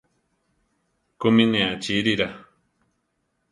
[1.19, 2.27] ¿Kúmi ne achíirira?